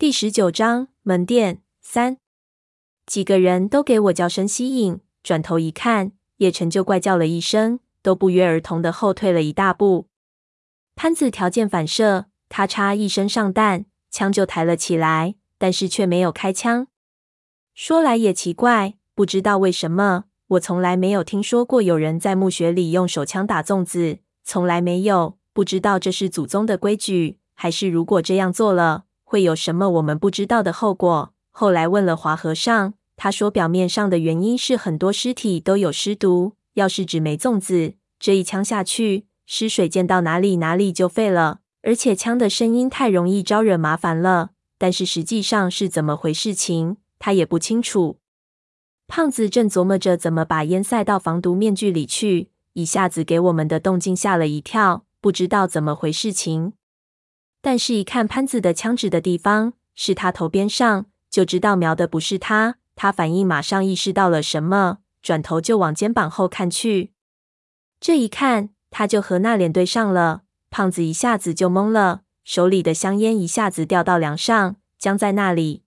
[0.00, 2.18] 第十九章门店三。
[3.04, 10.06] 几个人都给我叫声吸引，转头一看，叶晨就怪叫了一声，都不约而同的后退了一大步。
[10.94, 16.86] 潘子条件反射，咔嚓一声上弹，枪就抬了起来，但是却没有开枪。
[17.74, 25.38] 说来也奇怪，不知道为什么，我从来没有听说过有人在墓穴里用手枪打粽子，从来没有。
[25.52, 31.34] 不知道这是祖宗的规矩，还是如果这样做了，会有什么我们不知道的后果。
[31.50, 44.52] 后来问了华和尚，他说表面上的原因是很多尸体都有尸毒，要是只没粽子，这一枪下去，尸水溅到哪里哪里就废了，而且枪的声音太容易招惹麻烦了。
[44.78, 48.16] 但是实际上是怎么回事情，他也不清楚。
[49.06, 55.04] 胖子正琢磨着怎么把烟塞到防毒面具里去，一下子给我们的动静吓了一跳。
[55.20, 56.72] 不知道怎么回事情，
[57.60, 62.76] 但是，一看潘子的枪指的地方是他头边上，就知道瞄的不是他。
[62.94, 67.12] 他反应马上意识到了什么，转头就往肩膀后看去。
[68.00, 70.42] 这一看，他就和那脸对上了。
[70.70, 75.82] 胖子一下子就懵了，手里的香烟一下子掉到梁上，僵在那里。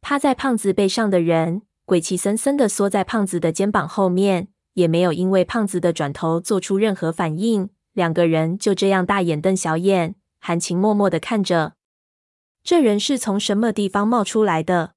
[0.00, 7.70] 趴在胖子背上的人，鬼气森森的缩在胖子的肩膀后面，也没有因为胖子的转头做出任何反应。
[7.92, 10.14] 两个人就这样大眼瞪小眼，
[10.46, 11.72] 含情脉脉的看着。
[12.62, 14.92] 这人是从什么地方冒出来的？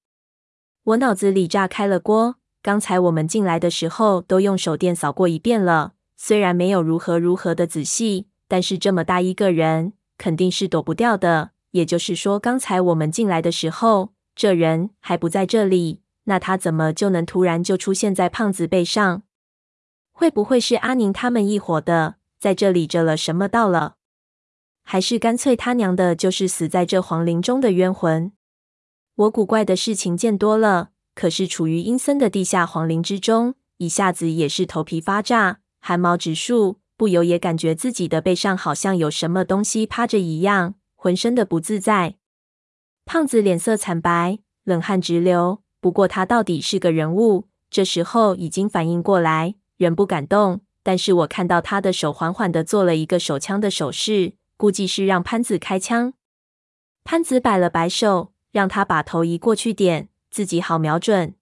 [0.83, 2.35] 我脑子里炸开了锅。
[2.61, 11.49] 刚才我们进来的时候都用手电扫过一遍了，虽然没有如何如何的仔细，但是这么大一个人，肯定是躲不掉的。
[11.71, 19.23] 也就是说，刚才我们进来的时候，这人还不在这里，那他怎么就能突然就出现在胖子背上？
[20.11, 22.17] 会不会是阿宁他们一伙的？
[22.39, 23.95] 在这里着了什么道了？
[24.91, 28.31] 还是干脆他娘的，就是死在这皇陵中的冤魂？
[29.17, 42.15] 我古怪的事情见多了，可是处于阴森的地下皇陵之中，一下子也是头皮发炸，汗毛直竖，不由也感觉自己的背上好像有什么东西趴着一样，浑身的不自在。
[43.05, 45.61] 胖子脸色惨白，冷汗直流。
[45.79, 50.61] 不过他到底是个人物，这时候已经反应过来，人不敢动。
[50.81, 56.11] 但是我看到他的手缓缓地做了一个手枪的手势，估计是让潘子开枪。
[57.05, 61.35] 潘子摆了摆手，让他把头移过去点，自己好瞄准。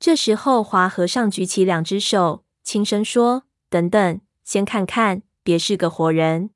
[0.00, 6.48] 这时候华和尚举起两只手，轻声说：“等等，先看看，别是个活人。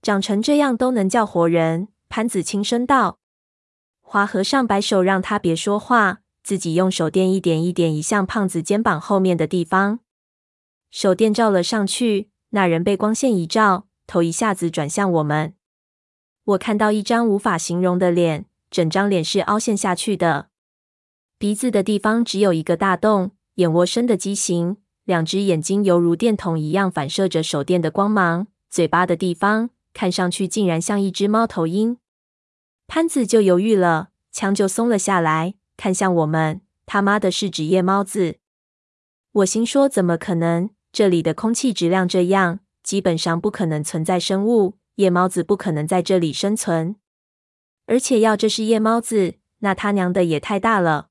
[0.00, 3.18] 长成这样都能叫活人？”潘子轻声道。
[4.00, 9.98] 华和尚摆手让他别说话，自己用手电一点一点移向胖子肩膀后面的地方。
[10.90, 15.54] 手电照了上去，那人被光线一照，头一下子转向我们。
[16.44, 20.48] 我看到一张无法形容的脸，整张脸是凹陷下去的，
[21.38, 28.46] 鼻子的地方只有一个大洞，眼窝深的畸形，两只眼睛犹如电筒一样反射着手电的光芒。
[28.68, 31.98] 嘴巴的地方看上去竟然像一只猫头鹰。
[32.86, 36.60] 潘子就犹豫了，枪就松了下来，看向我们。
[36.84, 38.36] 他妈的是只夜猫子！
[39.32, 40.70] 我心说怎么可能？
[40.92, 44.74] 这里的空气质量这样，基本上不可能存在生物。
[44.94, 46.96] 夜猫子不可能在这里生存，
[47.86, 51.08] 而且要这是夜猫子，那他娘的也太大了。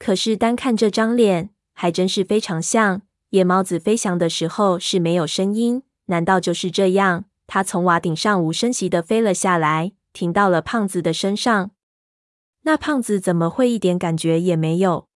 [0.00, 3.02] 可是单看这张脸，还真是非常像。
[3.30, 7.26] 夜猫子飞翔的时候是没有声音，难道就是这样？
[7.46, 11.70] 它从瓦顶上无声息地飞了下来，停到了胖子的身上。
[12.62, 15.06] 那胖子怎么会一点感觉也没有？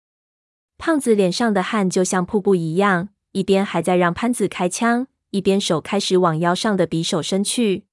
[0.78, 3.08] 胖子脸上的汗就像瀑布一样。
[3.32, 7.86] 一边还在让潘子开枪，一边手开始往腰上的匕首伸去。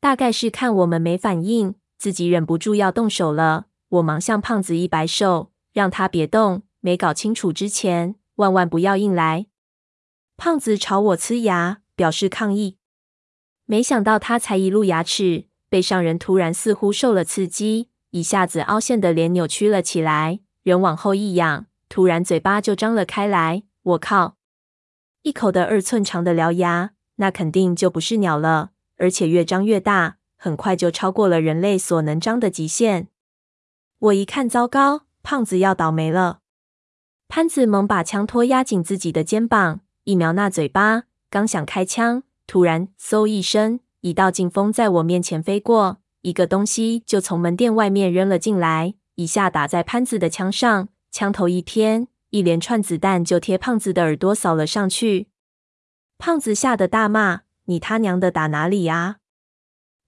[0.00, 3.66] 大概是看我们没反应，自己忍不住要动手了。
[3.88, 6.62] 我忙向胖子一摆手，让他别动。
[6.80, 9.46] 没搞清楚之前，万万不要硬来。
[10.36, 12.76] 胖子朝我呲牙，表示抗议。
[13.64, 23.64] 没想到他才一露牙齿，背上人突然似乎受了刺激，一下子凹陷的脸扭曲了起来，人往后一仰，突然嘴巴就张了开来。
[23.82, 24.37] 我靠！
[25.28, 33.08] 一口的二寸长的獠牙，那肯定就不是鸟了，而且越张越大，很快就超过了人类所能张的极限。
[33.98, 36.38] 我一看，糟糕，胖子要倒霉了。
[37.28, 52.08] 潘子猛把枪托压紧自己的肩膀，一瞄那嘴巴，刚想开枪，突然嗖一声，一道劲风在我面前飞过，一个东西就从门店外面扔了进来，一下打在潘子的枪上，枪头一偏。
[52.30, 55.28] 一连串子弹就贴胖子的耳朵扫了上去，
[56.18, 59.16] 胖子吓得大骂：“你他娘的打哪里啊？”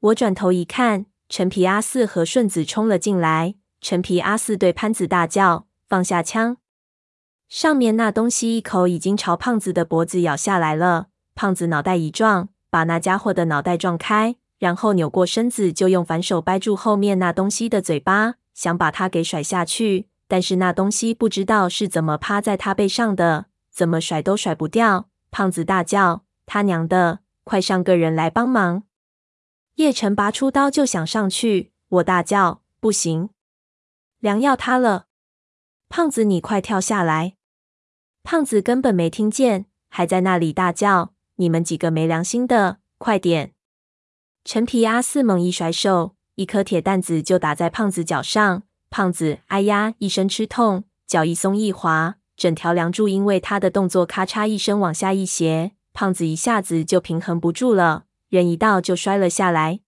[0.01, 3.55] 我转头一看，陈皮阿四和顺子冲了进来。
[3.81, 6.59] 陈皮阿四对潘子大叫：“放下枪！”
[7.49, 11.07] 上面那东西一口已经朝胖子的脖子咬下来了。
[11.35, 20.10] 胖子脑袋一撞，把那家伙的脑袋撞开，然后扭过身子，就用反手掰住后面那东西的嘴巴，想把它给甩下去。
[20.31, 25.09] 但是那东西不知道是怎么趴在他背上的，怎么甩都甩不掉。
[25.33, 28.85] 胖子大叫：“他娘的，快上个人来帮忙！”
[29.75, 33.31] 叶晨拔出刀就想上去，我大叫：“不行！”
[34.21, 35.07] 梁要塌了！
[35.89, 37.35] 胖子，你快跳下来！
[38.23, 43.55] 胖子根本没听见，还在那里大叫：“你们几个没良心的，快点！”
[44.47, 48.63] 陈皮阿四猛一甩手，一颗铁蛋子就打在胖子脚上。
[48.91, 59.81] 胖子哎呀一声吃痛，脚一松一滑，整条梁柱因为他的动作咔嚓一声往下一斜，胖子一下子就平衡不住了，人一倒就摔了下来。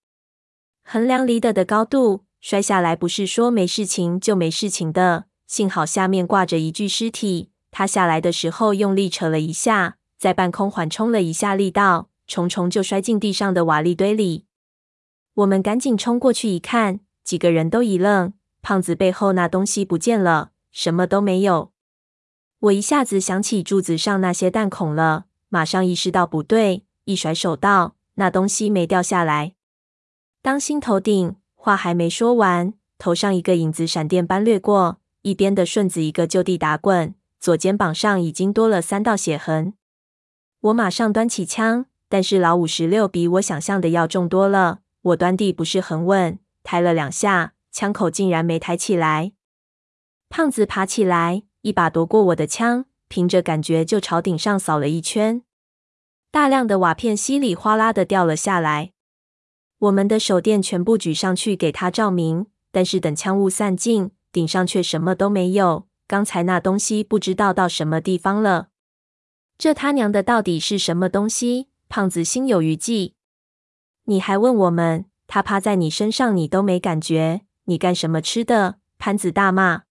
[0.84, 2.24] 横梁离得的高度。
[2.40, 7.52] 摔下来不是说没事情就没事情的，幸好下面挂着一具尸体。
[7.70, 14.46] 他下来的时候用力扯了一下，在半空缓冲了一下力道，重重就摔进地上的瓦砾堆里。
[15.34, 21.72] 我们赶紧冲过去一看，几个人都一愣，胖子背后那东西不见了，什么都没有。
[22.60, 29.54] 我一下子想起柱子上那些弹孔了，马上意识到不对，一甩手道：“那东西没掉下来，
[30.40, 39.74] 当心头顶。”话还没说完，头上一个影子闪电般掠过，一边的顺子一个就地打滚，左肩膀上已经多了三道血痕。
[40.60, 49.32] 我马上端起枪，但是老五十六比我想象的要重多了，我端地不是很稳，抬了两下，枪口竟然没抬起来。
[50.28, 55.42] 胖子爬起来，一把夺过我的枪，凭着感觉就朝顶上扫了一圈，
[56.30, 58.92] 大量的瓦片稀里哗啦的掉了下来。
[59.78, 65.88] 我们的手电全部举上去给他照明，但是等枪雾散尽，顶上却什么都没有。
[66.06, 68.68] 刚才那东西不知道到什么地方了。
[69.58, 71.68] 这他娘的到底是什么东西？
[71.88, 73.14] 胖子心有余悸。
[74.04, 75.06] 你还问我们？
[75.26, 78.76] 他趴在你身上，你都没感觉，你干什么吃的？
[78.98, 79.82] 潘子大骂。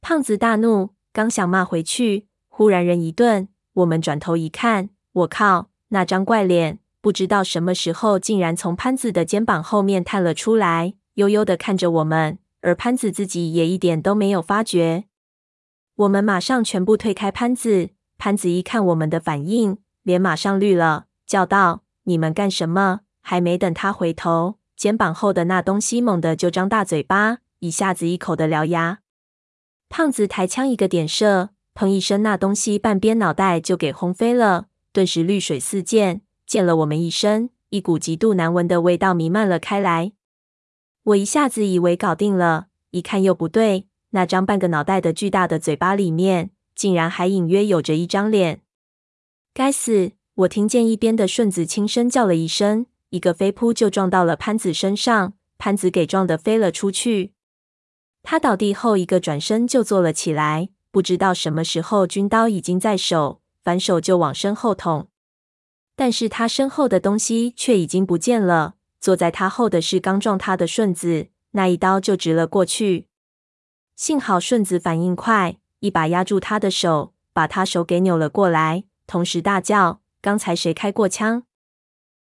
[0.00, 3.48] 胖子大怒，刚想骂回去，忽然人一顿。
[3.74, 6.78] 我们转头一看，我靠，那张怪脸！
[7.00, 15.04] 不知道什么时候，竟然从潘子的肩膀后面探了出来，悠悠的看着我们，而潘子自己也一点都没有发觉。
[15.96, 29.00] 我们马上全部推开潘子，潘子一看我们的反应，脸马上绿了，叫道：“你们干什么？”还没等他回头，肩膀后的那东西猛地就张大嘴巴，一下子一口的獠牙。
[29.90, 36.22] 胖子抬枪一个点射，砰一声，那东西半边脑袋就给轰飞了，顿时绿水四溅。
[36.46, 40.12] 溅了我们一身，一股极度难闻的味道弥漫了开来。
[41.02, 48.62] 我一下子以为搞定了，一看又不对，那张半个脑袋的巨大的嘴巴里面，竟然还隐约有着一张脸。
[49.52, 50.12] 该死！
[50.36, 57.34] 我听见一边的顺子轻声叫了一声，一个飞扑就撞到了潘子身上，潘子给撞得飞了出去。
[58.22, 65.08] 他倒地后，一个转身就坐了起来，不知道什么时候军刀已经在手，反手就往身后捅。
[65.96, 68.74] 但是他身后的东西却已经不见了。
[69.00, 73.08] 坐在他后的是刚撞他的顺子，那一刀就直了过去。
[73.96, 81.42] 幸好顺子反应快，一把压住他的手，把他手给扭了过来，同时大叫：“刚才谁开过枪？”